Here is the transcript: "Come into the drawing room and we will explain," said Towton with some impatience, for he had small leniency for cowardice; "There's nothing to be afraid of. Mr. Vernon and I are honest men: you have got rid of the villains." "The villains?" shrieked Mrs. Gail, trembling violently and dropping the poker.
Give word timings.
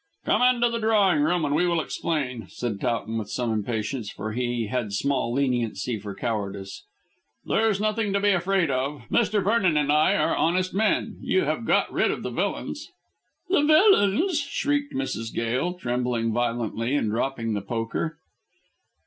"Come 0.25 0.41
into 0.41 0.67
the 0.67 0.79
drawing 0.79 1.21
room 1.21 1.45
and 1.45 1.53
we 1.53 1.67
will 1.67 1.79
explain," 1.79 2.47
said 2.49 2.81
Towton 2.81 3.19
with 3.19 3.29
some 3.29 3.53
impatience, 3.53 4.09
for 4.09 4.31
he 4.31 4.65
had 4.65 4.93
small 4.93 5.31
leniency 5.31 5.99
for 5.99 6.15
cowardice; 6.15 6.81
"There's 7.45 7.79
nothing 7.79 8.11
to 8.13 8.19
be 8.19 8.31
afraid 8.31 8.71
of. 8.71 9.03
Mr. 9.11 9.43
Vernon 9.43 9.77
and 9.77 9.91
I 9.91 10.15
are 10.15 10.35
honest 10.35 10.73
men: 10.73 11.19
you 11.21 11.43
have 11.43 11.65
got 11.65 11.93
rid 11.93 12.09
of 12.09 12.23
the 12.23 12.31
villains." 12.31 12.89
"The 13.47 13.63
villains?" 13.63 14.39
shrieked 14.39 14.95
Mrs. 14.95 15.31
Gail, 15.31 15.75
trembling 15.75 16.33
violently 16.33 16.95
and 16.95 17.11
dropping 17.11 17.53
the 17.53 17.61
poker. 17.61 18.17